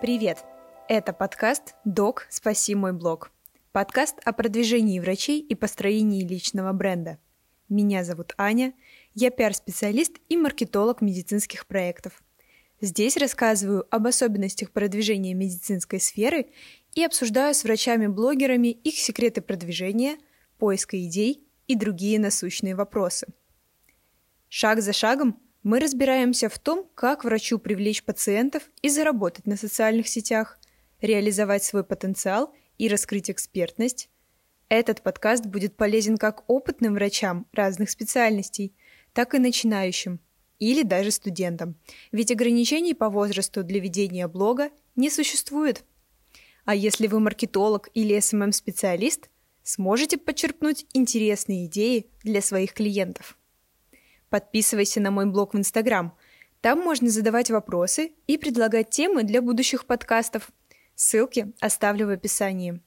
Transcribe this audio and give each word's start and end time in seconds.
Привет! 0.00 0.38
Это 0.88 1.12
подкаст 1.12 1.74
«Док, 1.84 2.26
спаси 2.30 2.74
мой 2.74 2.94
блог». 2.94 3.30
Подкаст 3.72 4.16
о 4.24 4.32
продвижении 4.32 4.98
врачей 5.00 5.38
и 5.38 5.54
построении 5.54 6.26
личного 6.26 6.72
бренда. 6.72 7.18
Меня 7.68 8.04
зовут 8.04 8.32
Аня, 8.38 8.72
я 9.12 9.30
пиар-специалист 9.30 10.14
и 10.30 10.38
маркетолог 10.38 11.02
медицинских 11.02 11.66
проектов. 11.66 12.22
Здесь 12.80 13.18
рассказываю 13.18 13.86
об 13.90 14.06
особенностях 14.06 14.70
продвижения 14.70 15.34
медицинской 15.34 16.00
сферы 16.00 16.46
и 16.94 17.04
обсуждаю 17.04 17.54
с 17.54 17.64
врачами-блогерами 17.64 18.68
их 18.68 18.94
секреты 18.96 19.42
продвижения, 19.42 20.16
поиска 20.56 20.98
идей 20.98 21.45
и 21.66 21.74
другие 21.74 22.18
насущные 22.18 22.74
вопросы. 22.74 23.26
Шаг 24.48 24.80
за 24.80 24.92
шагом 24.92 25.40
мы 25.62 25.80
разбираемся 25.80 26.48
в 26.48 26.58
том, 26.58 26.88
как 26.94 27.24
врачу 27.24 27.58
привлечь 27.58 28.04
пациентов 28.04 28.62
и 28.82 28.88
заработать 28.88 29.46
на 29.46 29.56
социальных 29.56 30.08
сетях, 30.08 30.58
реализовать 31.00 31.64
свой 31.64 31.84
потенциал 31.84 32.54
и 32.78 32.88
раскрыть 32.88 33.30
экспертность. 33.30 34.08
Этот 34.68 35.02
подкаст 35.02 35.46
будет 35.46 35.76
полезен 35.76 36.16
как 36.18 36.48
опытным 36.48 36.94
врачам 36.94 37.46
разных 37.52 37.90
специальностей, 37.90 38.74
так 39.12 39.34
и 39.34 39.38
начинающим 39.38 40.20
или 40.58 40.82
даже 40.82 41.10
студентам, 41.10 41.76
ведь 42.12 42.30
ограничений 42.30 42.94
по 42.94 43.10
возрасту 43.10 43.62
для 43.62 43.80
ведения 43.80 44.26
блога 44.28 44.70
не 44.94 45.10
существует. 45.10 45.84
А 46.64 46.74
если 46.74 47.06
вы 47.06 47.20
маркетолог 47.20 47.88
или 47.94 48.16
SMM-специалист, 48.16 49.30
сможете 49.66 50.16
подчеркнуть 50.16 50.86
интересные 50.94 51.66
идеи 51.66 52.06
для 52.22 52.40
своих 52.40 52.72
клиентов. 52.72 53.36
Подписывайся 54.30 55.00
на 55.00 55.10
мой 55.10 55.26
блог 55.26 55.54
в 55.54 55.58
Инстаграм. 55.58 56.16
Там 56.60 56.78
можно 56.78 57.10
задавать 57.10 57.50
вопросы 57.50 58.12
и 58.28 58.38
предлагать 58.38 58.90
темы 58.90 59.24
для 59.24 59.42
будущих 59.42 59.84
подкастов. 59.84 60.50
Ссылки 60.94 61.52
оставлю 61.60 62.06
в 62.06 62.10
описании. 62.10 62.80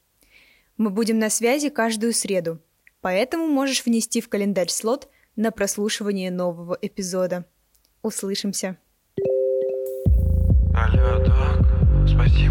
Мы 0.77 0.89
будем 0.89 1.19
на 1.19 1.30
связи 1.30 1.69
каждую 1.69 2.13
среду, 2.13 2.61
поэтому 3.02 3.47
можешь 3.47 3.86
внести 3.86 4.21
в 4.21 4.30
календарь 4.30 4.69
слот 4.69 5.09
на 5.36 5.52
прослушивание 5.52 6.31
нового 6.31 6.77
эпизода. 6.81 7.45
Услышимся. 8.02 8.77
Алло, 10.73 11.25
док, 11.25 12.08
спасибо. 12.08 12.48